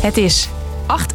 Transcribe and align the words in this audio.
Het 0.00 0.16
is 0.16 0.48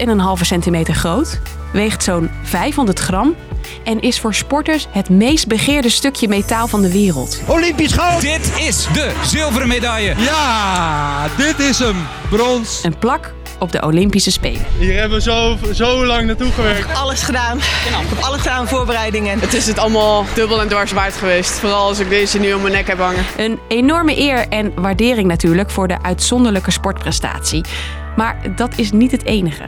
8,5 0.07 0.41
centimeter 0.41 0.94
groot, 0.94 1.39
weegt 1.73 2.03
zo'n 2.03 2.29
500 2.44 2.99
gram 2.99 3.35
en 3.83 4.02
is 4.02 4.20
voor 4.20 4.33
sporters 4.33 4.88
het 4.90 5.10
meest 5.10 5.47
begeerde 5.47 5.90
stukje 5.90 6.28
metaal 6.28 6.67
van 6.67 6.81
de 6.81 6.92
wereld. 6.92 7.42
Olympisch 7.47 7.92
goud! 7.92 8.22
Dit 8.22 8.54
is 8.60 8.88
de 8.94 9.12
zilveren 9.26 9.67
medaille. 9.67 10.13
Ja, 10.17 11.28
dit 11.38 11.60
is 11.60 11.79
hem. 11.79 11.96
Brons. 12.29 12.83
Een 12.83 12.97
plak 12.97 13.33
op 13.60 13.72
de 13.72 13.81
Olympische 13.81 14.31
Spelen. 14.31 14.65
Hier 14.78 15.00
hebben 15.00 15.18
we 15.18 15.24
zo, 15.24 15.58
zo 15.74 16.05
lang 16.05 16.25
naartoe 16.25 16.52
gewerkt. 16.52 16.93
Alles 16.93 17.21
gedaan. 17.21 17.57
Ik 17.57 17.63
heb 18.09 18.23
alles 18.23 18.41
gedaan, 18.41 18.68
voorbereidingen. 18.68 19.39
Het 19.39 19.54
is 19.54 19.68
het 19.68 19.77
allemaal 19.77 20.25
dubbel 20.34 20.61
en 20.61 20.68
dwars 20.68 20.91
waard 20.91 21.13
geweest. 21.13 21.52
Vooral 21.52 21.88
als 21.88 22.00
ik 22.00 22.09
deze 22.09 22.39
nu 22.39 22.54
om 22.54 22.61
mijn 22.61 22.73
nek 22.73 22.88
heb 22.88 22.97
hangen. 22.97 23.25
Een 23.38 23.59
enorme 23.68 24.18
eer 24.18 24.47
en 24.47 24.71
waardering 24.75 25.27
natuurlijk 25.27 25.70
voor 25.70 25.88
de 25.88 26.02
uitzonderlijke 26.02 26.71
sportprestatie. 26.71 27.63
Maar 28.16 28.55
dat 28.55 28.77
is 28.77 28.91
niet 28.91 29.12
het 29.12 29.26
enige. 29.26 29.66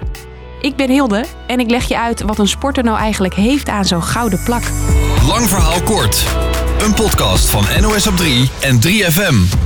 Ik 0.62 0.76
ben 0.76 0.90
Hilde 0.90 1.26
en 1.48 1.60
ik 1.60 1.70
leg 1.70 1.88
je 1.88 2.00
uit 2.00 2.22
wat 2.22 2.40
een 2.40 2.48
sporter 2.48 2.84
nou 2.84 2.98
eigenlijk 2.98 3.34
heeft 3.34 3.70
aan 3.70 3.86
zo'n 3.86 4.04
gouden 4.04 4.44
plak. 4.44 4.64
Lang 5.28 5.50
verhaal 5.50 5.82
kort. 5.82 6.26
Een 6.80 6.94
podcast 6.94 7.50
van 7.50 7.66
NOS 7.82 8.08
op 8.08 8.18
3 8.18 8.50
en 8.62 8.80
3FM. 8.88 9.58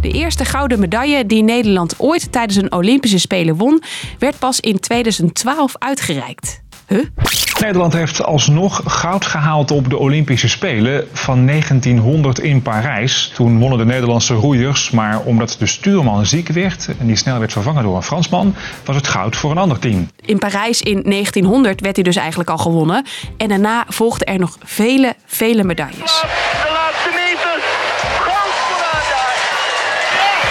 De 0.00 0.10
eerste 0.10 0.44
gouden 0.44 0.78
medaille 0.78 1.26
die 1.26 1.42
Nederland 1.42 1.94
ooit 1.98 2.32
tijdens 2.32 2.56
een 2.56 2.72
Olympische 2.72 3.18
Spelen 3.18 3.56
won, 3.56 3.82
werd 4.18 4.38
pas 4.38 4.60
in 4.60 4.80
2012 4.80 5.74
uitgereikt. 5.78 6.62
Huh? 6.88 7.04
Nederland 7.60 7.92
heeft 7.92 8.24
alsnog 8.24 8.82
goud 8.86 9.26
gehaald 9.26 9.70
op 9.70 9.90
de 9.90 9.96
Olympische 9.96 10.48
Spelen 10.48 11.08
van 11.12 11.46
1900 11.46 12.38
in 12.38 12.62
Parijs. 12.62 13.32
Toen 13.34 13.58
wonnen 13.58 13.78
de 13.78 13.84
Nederlandse 13.84 14.34
roeiers, 14.34 14.90
maar 14.90 15.20
omdat 15.20 15.56
de 15.58 15.66
stuurman 15.66 16.26
ziek 16.26 16.48
werd 16.48 16.88
en 16.98 17.06
die 17.06 17.16
snel 17.16 17.38
werd 17.38 17.52
vervangen 17.52 17.82
door 17.82 17.96
een 17.96 18.02
Fransman, 18.02 18.54
was 18.84 18.96
het 18.96 19.06
goud 19.08 19.36
voor 19.36 19.50
een 19.50 19.58
ander 19.58 19.78
team. 19.78 20.08
In 20.24 20.38
Parijs 20.38 20.82
in 20.82 21.02
1900 21.02 21.80
werd 21.80 21.94
hij 21.94 22.04
dus 22.04 22.16
eigenlijk 22.16 22.50
al 22.50 22.58
gewonnen. 22.58 23.04
En 23.36 23.48
daarna 23.48 23.84
volgden 23.88 24.26
er 24.26 24.38
nog 24.38 24.58
vele, 24.64 25.14
vele 25.26 25.64
medailles. 25.64 26.20
De 26.20 26.70
laatste 26.72 27.10
meter. 27.10 27.62
Goud 28.18 28.54
voor. 28.68 29.02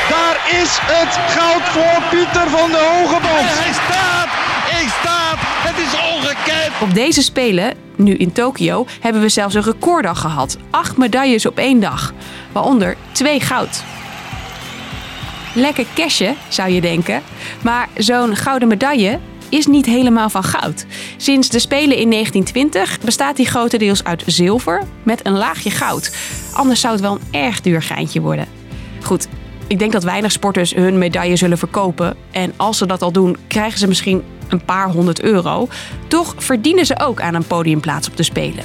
Daar 0.10 0.62
is 0.62 0.78
het 0.82 1.20
goud 1.36 1.64
voor 1.64 2.04
Pieter 2.10 2.50
van 2.50 2.72
de 2.72 2.94
Hogeband. 2.94 3.50
Hij 3.64 3.74
staat! 3.74 4.28
Hij 4.72 4.88
staat! 5.02 5.38
Het 5.40 5.78
is! 5.78 6.13
Op 6.82 6.94
deze 6.94 7.22
Spelen, 7.22 7.74
nu 7.96 8.16
in 8.16 8.32
Tokio, 8.32 8.86
hebben 9.00 9.22
we 9.22 9.30
zelfs 9.30 9.56
een 9.56 9.64
recorddag 9.64 10.20
gehad. 10.20 10.58
Acht 10.70 10.98
medailles 10.98 11.46
op 11.46 11.58
één 11.58 11.80
dag, 11.80 12.14
waaronder 12.52 12.98
twee 13.12 13.40
goud. 13.40 13.84
Lekker 15.56 15.86
cashje, 15.96 16.36
zou 16.48 16.72
je 16.72 16.82
denken. 16.82 17.22
Maar 17.62 17.90
zo'n 17.98 18.36
gouden 18.36 18.68
medaille 18.68 19.20
is 19.50 19.68
niet 19.68 19.86
helemaal 19.86 20.30
van 20.30 20.44
goud. 20.44 20.86
Sinds 21.18 21.50
de 21.50 21.60
Spelen 21.60 21.98
in 21.98 22.10
1920 22.10 23.00
bestaat 23.00 23.36
die 23.36 23.46
grotendeels 23.46 24.04
uit 24.04 24.24
zilver 24.26 24.84
met 25.04 25.26
een 25.26 25.38
laagje 25.38 25.72
goud. 25.72 26.16
Anders 26.54 26.80
zou 26.80 26.94
het 26.94 27.02
wel 27.02 27.14
een 27.14 27.42
erg 27.42 27.62
duur 27.62 27.82
geintje 27.82 28.22
worden. 28.22 28.48
Goed, 29.02 29.28
ik 29.68 29.80
denk 29.80 29.92
dat 29.92 30.04
weinig 30.04 30.32
sporters 30.32 30.74
hun 30.74 30.98
medaille 30.98 31.36
zullen 31.36 31.58
verkopen. 31.58 32.16
En 32.32 32.54
als 32.56 32.78
ze 32.78 32.86
dat 32.86 33.02
al 33.02 33.12
doen, 33.12 33.38
krijgen 33.48 33.80
ze 33.80 33.88
misschien 33.88 34.24
een 34.54 34.66
paar 34.66 34.90
honderd 34.90 35.22
euro. 35.22 35.68
Toch 36.08 36.34
verdienen 36.38 36.86
ze 36.86 37.00
ook 37.00 37.22
aan 37.22 37.34
een 37.34 37.48
podiumplaats 37.48 38.10
op 38.10 38.18
de 38.18 38.24
Spelen. 38.24 38.64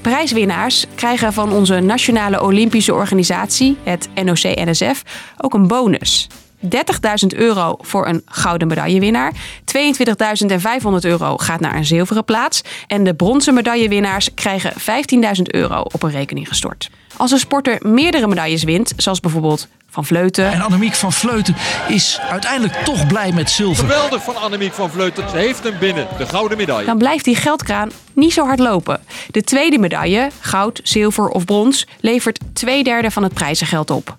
Prijswinnaars 0.00 0.86
krijgen 0.94 1.32
van 1.32 1.52
onze 1.52 1.80
Nationale 1.80 2.42
Olympische 2.42 2.94
Organisatie, 2.94 3.76
het 3.82 4.08
NOC-NSF, 4.24 5.02
ook 5.36 5.54
een 5.54 5.66
bonus. 5.66 6.28
30.000 6.64 7.36
euro 7.36 7.76
voor 7.80 8.06
een 8.06 8.22
gouden 8.26 8.68
medaillewinnaar. 8.68 9.32
22.500 9.32 10.92
euro 11.00 11.36
gaat 11.36 11.60
naar 11.60 11.76
een 11.76 11.84
zilveren 11.84 12.24
plaats. 12.24 12.62
En 12.86 13.04
de 13.04 13.14
bronzen 13.14 13.54
medaillewinnaars 13.54 14.34
krijgen 14.34 14.72
15.000 14.72 15.42
euro 15.42 15.80
op 15.80 16.02
een 16.02 16.10
rekening 16.10 16.48
gestort. 16.48 16.90
Als 17.16 17.30
een 17.30 17.38
sporter 17.38 17.78
meerdere 17.80 18.26
medailles 18.26 18.62
wint, 18.62 18.92
zoals 18.96 19.20
bijvoorbeeld 19.20 19.68
Van 19.90 20.04
Vleuten, 20.04 20.52
En 20.52 20.60
Annemiek 20.60 20.94
van 20.94 21.12
Vleuten 21.12 21.54
is 21.88 22.20
uiteindelijk 22.30 22.74
toch 22.74 23.06
blij 23.06 23.32
met 23.32 23.50
zilver. 23.50 23.84
Geweldig 23.84 24.22
van 24.22 24.36
Annemiek 24.36 24.72
van 24.72 24.90
Vleuten. 24.90 25.30
Ze 25.30 25.36
heeft 25.36 25.64
hem 25.64 25.78
binnen. 25.78 26.06
De 26.18 26.26
gouden 26.26 26.58
medaille. 26.58 26.86
dan 26.86 26.98
blijft 26.98 27.24
die 27.24 27.36
geldkraan 27.36 27.90
niet 28.12 28.32
zo 28.32 28.44
hard 28.44 28.58
lopen. 28.58 29.00
De 29.30 29.42
tweede 29.42 29.78
medaille, 29.78 30.30
goud, 30.40 30.80
zilver 30.82 31.28
of 31.28 31.44
brons, 31.44 31.86
levert 32.00 32.38
twee 32.52 32.84
derde 32.84 33.10
van 33.10 33.22
het 33.22 33.34
prijzengeld 33.34 33.90
op. 33.90 34.16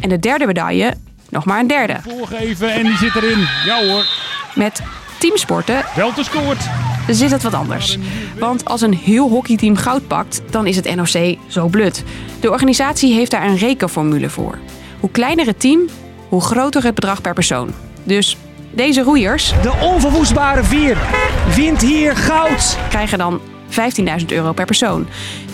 En 0.00 0.08
de 0.08 0.18
derde 0.18 0.46
medaille, 0.46 0.94
nog 1.30 1.44
maar 1.44 1.60
een 1.60 1.66
derde. 1.66 1.96
Voorgeven 2.08 2.72
en 2.72 2.82
die 2.84 2.96
zit 2.96 3.14
erin. 3.14 3.46
Ja 3.66 3.86
hoor, 3.86 4.04
Met 4.54 4.82
teamsporten 5.18 5.84
wel 5.94 6.12
gescoord. 6.12 6.58
zit 7.08 7.30
het 7.30 7.42
wat 7.42 7.54
anders. 7.54 7.98
Want 8.38 8.64
als 8.64 8.80
een 8.80 8.94
heel 8.94 9.28
hockeyteam 9.28 9.76
goud 9.76 10.06
pakt, 10.06 10.42
dan 10.50 10.66
is 10.66 10.76
het 10.76 10.94
NOC 10.94 11.36
zo 11.46 11.66
blut. 11.68 12.04
De 12.40 12.50
organisatie 12.50 13.14
heeft 13.14 13.30
daar 13.30 13.44
een 13.46 13.56
rekenformule 13.56 14.28
voor. 14.30 14.58
Hoe 15.00 15.10
kleiner 15.10 15.46
het 15.46 15.60
team, 15.60 15.80
hoe 16.28 16.40
groter 16.42 16.82
het 16.84 16.94
bedrag 16.94 17.20
per 17.20 17.34
persoon. 17.34 17.70
Dus 18.02 18.36
deze 18.72 19.02
roeiers 19.02 19.52
De 19.62 19.72
onverwoestbare 19.82 20.64
vier 20.64 20.96
wint 21.54 21.80
hier 21.80 22.16
goud. 22.16 22.76
krijgen 22.88 23.18
dan 23.18 23.40
15.000 24.20 24.26
euro 24.26 24.52
per 24.52 24.64
persoon. 24.66 25.06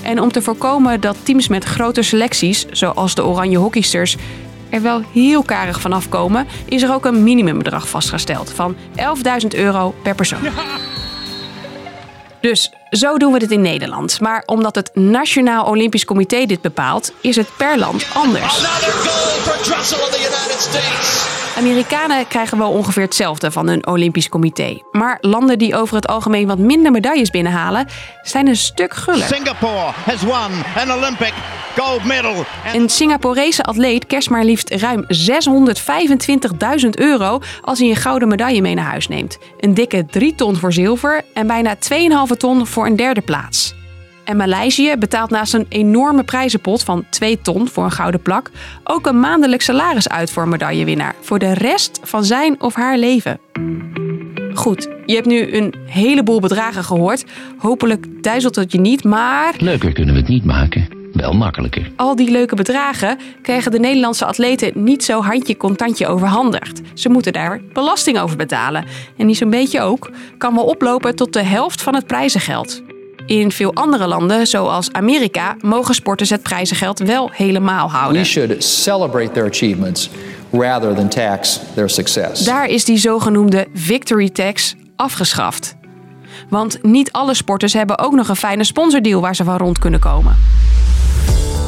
En 0.03 0.21
om 0.21 0.33
te 0.33 0.43
voorkomen 0.43 1.01
dat 1.01 1.17
teams 1.23 1.49
met 1.49 1.65
grote 1.65 2.03
selecties, 2.03 2.67
zoals 2.71 3.15
de 3.15 3.25
Oranje 3.25 3.59
Hockeysters, 3.59 4.17
er 4.77 4.83
wel 4.83 5.03
heel 5.13 5.43
karig 5.43 5.81
vanaf 5.81 6.09
komen, 6.09 6.47
is 6.65 6.83
er 6.83 6.93
ook 6.93 7.05
een 7.05 7.23
minimumbedrag 7.23 7.89
vastgesteld 7.89 8.53
van 8.53 8.77
11.000 8.97 9.47
euro 9.49 9.95
per 10.03 10.15
persoon. 10.15 10.39
Dus 12.41 12.73
zo 12.91 13.17
doen 13.17 13.33
we 13.33 13.39
dit 13.39 13.51
in 13.51 13.61
Nederland. 13.61 14.21
Maar 14.21 14.43
omdat 14.47 14.75
het 14.75 14.91
Nationaal 14.95 15.65
Olympisch 15.65 16.05
Comité 16.05 16.47
dit 16.47 16.61
bepaalt, 16.61 17.13
is 17.21 17.37
het 17.37 17.49
per 17.57 17.79
land 17.79 18.07
anders. 18.15 18.63
Amerikanen 21.57 22.29
krijgen 22.29 22.59
wel 22.59 22.71
ongeveer 22.71 23.03
hetzelfde 23.03 23.51
van 23.51 23.69
een 23.69 23.87
Olympisch 23.87 24.29
Comité. 24.29 24.83
Maar 24.91 25.19
landen 25.21 25.59
die 25.59 25.77
over 25.77 25.95
het 25.97 26.07
algemeen 26.07 26.47
wat 26.47 26.59
minder 26.59 26.93
medailles 26.93 27.31
binnenhalen, 27.31 27.87
zijn 28.23 28.47
een 28.47 28.57
stuk 28.57 28.95
guller. 28.95 29.27
Singapore 29.27 29.93
has 30.05 30.23
won 30.23 30.51
an 30.77 30.93
Olympic 30.93 31.33
gold 31.79 32.05
medal. 32.05 32.45
Een 32.73 32.89
Singaporese 32.89 33.63
atleet 33.63 34.07
kerst 34.07 34.31
maar 34.31 34.45
liefst 34.45 34.71
ruim 34.71 35.07
625.000 36.83 36.89
euro 36.91 37.39
als 37.63 37.79
hij 37.79 37.89
een 37.89 37.97
gouden 37.97 38.29
medaille 38.29 38.61
mee 38.61 38.75
naar 38.75 38.91
huis 38.91 39.09
neemt. 39.09 39.39
Een 39.61 39.75
dikke 39.75 40.07
3 40.07 40.35
ton 40.35 40.57
voor 40.57 40.73
zilver 40.73 41.25
en 41.35 41.47
bijna 41.47 41.77
2,5 41.77 42.37
ton 42.37 42.67
voor 42.67 42.87
een 42.87 42.97
derde 42.97 43.21
plaats. 43.21 43.76
En 44.27 44.37
Maleisië 44.37 44.95
betaalt 44.99 45.31
naast 45.31 45.55
een 45.55 45.67
enorme 45.69 46.25
prijzenpot 46.25 46.83
van 46.83 47.05
2 47.11 47.41
ton 47.41 47.69
voor 47.69 47.85
een 47.85 47.91
gouden 47.91 48.23
plak 48.23 48.51
ook 48.85 49.07
een 49.07 49.21
maandelijk 49.21 49.63
salaris 49.63 50.09
uit 50.09 50.31
voor 50.31 50.43
een 50.43 50.49
medaillewinnaar 50.49 51.15
voor 51.21 51.39
de 51.39 51.53
rest 51.53 52.01
van 52.03 52.25
zijn 52.25 52.61
of 52.61 52.75
haar 52.75 52.99
leven. 52.99 53.41
Goed, 54.55 54.89
je 55.07 55.15
hebt 55.15 55.27
nu 55.27 55.55
een 55.55 55.75
heleboel 55.87 56.41
bedragen 56.41 56.85
gehoord. 56.85 57.25
Hopelijk 57.59 58.23
duizelt 58.23 58.57
het 58.57 58.73
je 58.73 58.81
niet, 58.81 59.05
maar 59.05 59.55
Leuker 59.59 59.93
kunnen 59.93 60.15
we 60.15 60.21
het 60.21 60.29
niet 60.29 60.45
maken, 60.45 60.89
wel 61.13 61.33
makkelijker. 61.33 61.91
al 61.97 62.17
die 62.17 62.31
leuke 62.31 62.55
bedragen 62.55 63.19
krijgen 63.43 63.71
de 63.71 63.79
Nederlandse 63.79 64.25
atleten 64.25 64.85
niet 64.85 65.05
zo 65.05 65.23
handje 65.23 65.57
contantje 65.57 66.07
overhandigd. 66.07 66.81
Ze 66.95 67.09
moeten 67.09 67.33
daar 67.33 67.61
belasting 67.73 68.19
over 68.19 68.37
betalen. 68.37 68.85
En 69.17 69.27
die 69.27 69.37
zo'n 69.37 69.51
beetje 69.51 69.81
ook 69.81 70.11
kan 70.39 70.55
wel 70.55 70.65
oplopen 70.65 71.17
tot 71.17 71.33
de 71.33 71.43
helft 71.43 71.83
van 71.83 71.95
het 71.95 72.07
prijzengeld. 72.07 72.83
In 73.27 73.53
veel 73.53 73.75
andere 73.75 74.07
landen, 74.07 74.47
zoals 74.47 74.93
Amerika, 74.93 75.57
mogen 75.61 75.95
sporters 75.95 76.31
het 76.31 76.43
prijzengeld 76.43 76.99
wel 76.99 77.31
helemaal 77.33 77.91
houden. 77.91 78.23
We 78.23 78.29
should 78.29 78.65
celebrate 78.65 79.31
their 79.31 79.47
achievements 79.47 80.11
rather 80.53 80.95
than 80.95 81.09
tax 81.09 81.61
their 81.75 81.91
success. 81.91 82.45
Daar 82.45 82.67
is 82.67 82.85
die 82.85 82.97
zogenoemde 82.99 83.67
victory 83.75 84.29
tax 84.29 84.75
afgeschaft. 84.97 85.77
Want 86.49 86.79
niet 86.83 87.13
alle 87.13 87.35
sporters 87.35 87.73
hebben 87.73 87.99
ook 87.99 88.13
nog 88.13 88.29
een 88.29 88.37
fijne 88.37 88.65
sponsordeal 88.65 89.21
waar 89.21 89.37
ze 89.37 89.45
van 89.45 89.57
rond 89.57 89.79
kunnen 89.79 90.01
komen. 90.01 90.37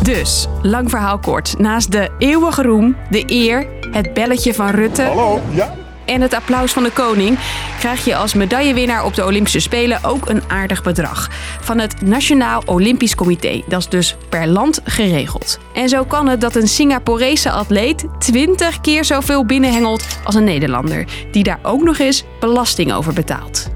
Dus, 0.03 0.47
lang 0.63 0.91
verhaal 0.91 1.19
kort. 1.19 1.59
Naast 1.59 1.93
de 1.93 2.09
eeuwige 2.19 2.63
roem, 2.63 2.97
de 3.11 3.23
eer, 3.27 3.67
het 3.91 4.15
belletje 4.15 4.55
van 4.55 4.71
Rutte 4.71 5.03
Hallo, 5.03 5.41
ja? 5.51 5.75
En 6.09 6.21
het 6.21 6.35
applaus 6.35 6.73
van 6.73 6.83
de 6.83 6.91
koning, 6.91 7.39
krijg 7.79 8.05
je 8.05 8.17
als 8.17 8.35
medaillewinnaar 8.35 9.05
op 9.05 9.15
de 9.15 9.25
Olympische 9.25 9.61
Spelen 9.61 10.05
ook 10.05 10.29
een 10.29 10.43
aardig 10.47 10.83
bedrag. 10.83 11.29
Van 11.61 11.79
het 11.79 12.03
Nationaal 12.03 12.63
Olympisch 12.67 13.15
Comité. 13.15 13.63
Dat 13.67 13.81
is 13.81 13.89
dus 13.89 14.17
per 14.29 14.47
land 14.47 14.81
geregeld. 14.85 15.59
En 15.75 15.89
zo 15.89 16.05
kan 16.05 16.29
het 16.29 16.41
dat 16.41 16.55
een 16.55 16.69
Singaporese 16.69 17.51
atleet 17.51 18.07
20 18.19 18.81
keer 18.81 19.05
zoveel 19.05 19.45
binnenhengelt 19.45 20.05
als 20.25 20.35
een 20.35 20.45
Nederlander, 20.45 21.05
die 21.31 21.43
daar 21.43 21.59
ook 21.63 21.83
nog 21.83 21.99
eens 21.99 22.25
belasting 22.41 22.93
over 22.93 23.13
betaalt. 23.13 23.71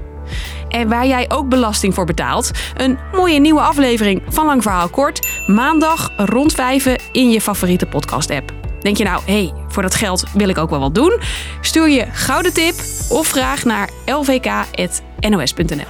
En 0.69 0.89
waar 0.89 1.07
jij 1.07 1.25
ook 1.29 1.49
belasting 1.49 1.93
voor 1.93 2.05
betaalt, 2.05 2.51
een 2.77 2.97
mooie 3.11 3.39
nieuwe 3.39 3.61
aflevering 3.61 4.21
van 4.27 4.45
Lang 4.45 4.61
Verhaal 4.61 4.89
Kort, 4.89 5.27
maandag 5.47 6.11
rond 6.17 6.53
vijven 6.53 6.99
in 7.11 7.29
je 7.29 7.41
favoriete 7.41 7.85
podcast-app. 7.85 8.72
Denk 8.83 8.97
je 8.97 9.03
nou, 9.03 9.21
hé, 9.25 9.33
hey, 9.33 9.53
voor 9.67 9.81
dat 9.81 9.95
geld 9.95 10.23
wil 10.33 10.49
ik 10.49 10.57
ook 10.57 10.69
wel 10.69 10.79
wat 10.79 10.95
doen? 10.95 11.19
Stuur 11.61 11.89
je 11.89 12.05
gouden 12.11 12.53
tip 12.53 12.75
of 13.09 13.27
vraag 13.27 13.63
naar 13.63 13.89
lvk.nos.nl. 14.05 15.85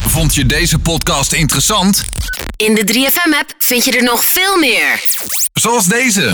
Vond 0.00 0.34
je 0.34 0.46
deze 0.46 0.78
podcast 0.78 1.32
interessant? 1.32 2.04
In 2.56 2.74
de 2.74 2.94
3FM-app 2.94 3.54
vind 3.58 3.84
je 3.84 3.96
er 3.96 4.02
nog 4.02 4.24
veel 4.24 4.58
meer. 4.58 5.00
Zoals 5.52 5.84
deze. 5.86 6.32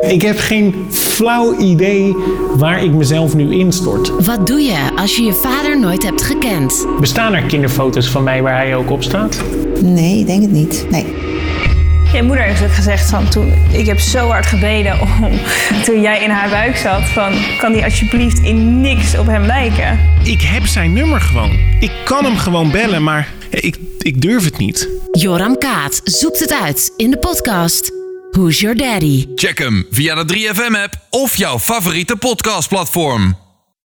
Ik 0.00 0.22
heb 0.22 0.38
geen 0.38 0.86
flauw 0.90 1.58
idee 1.58 2.16
waar 2.54 2.84
ik 2.84 2.90
mezelf 2.90 3.34
nu 3.34 3.58
instort. 3.58 4.24
Wat 4.24 4.46
doe 4.46 4.60
je 4.60 4.90
als 4.96 5.16
je 5.16 5.22
je 5.22 5.32
vader 5.32 5.80
nooit 5.80 6.02
hebt 6.02 6.22
gekend? 6.22 6.86
Bestaan 7.00 7.34
er 7.34 7.42
kinderfoto's 7.42 8.08
van 8.08 8.22
mij 8.22 8.42
waar 8.42 8.56
hij 8.56 8.76
ook 8.76 8.90
op 8.90 9.02
staat? 9.02 9.42
Nee, 9.82 10.18
ik 10.18 10.26
denk 10.26 10.42
het 10.42 10.52
niet. 10.52 10.86
Nee. 10.90 11.14
Je 12.12 12.22
moeder 12.22 12.44
heeft 12.44 12.62
ook 12.62 12.74
gezegd 12.74 13.10
van 13.10 13.28
toen 13.28 13.52
ik 13.72 13.86
heb 13.86 13.98
zo 13.98 14.28
hard 14.28 14.46
gebeden 14.46 15.00
om 15.00 15.40
toen 15.84 16.00
jij 16.00 16.22
in 16.22 16.30
haar 16.30 16.48
buik 16.48 16.76
zat 16.76 17.02
van 17.02 17.32
kan 17.58 17.72
die 17.72 17.84
alsjeblieft 17.84 18.38
in 18.38 18.80
niks 18.80 19.18
op 19.18 19.26
hem 19.26 19.44
lijken. 19.44 19.98
Ik 20.24 20.40
heb 20.40 20.66
zijn 20.66 20.92
nummer 20.92 21.20
gewoon. 21.20 21.58
Ik 21.80 21.92
kan 22.04 22.24
hem 22.24 22.36
gewoon 22.36 22.70
bellen, 22.70 23.02
maar 23.02 23.28
ik, 23.50 23.76
ik 23.98 24.20
durf 24.20 24.44
het 24.44 24.58
niet. 24.58 24.88
Joram 25.12 25.58
Kaat 25.58 26.00
zoekt 26.04 26.40
het 26.40 26.52
uit 26.62 26.92
in 26.96 27.10
de 27.10 27.18
podcast 27.18 27.92
Who's 28.30 28.60
Your 28.60 28.76
Daddy? 28.76 29.26
Check 29.34 29.58
hem 29.58 29.86
via 29.90 30.24
de 30.24 30.34
3FM 30.34 30.82
app 30.82 30.94
of 31.10 31.36
jouw 31.36 31.58
favoriete 31.58 32.16
podcastplatform. 32.16 33.49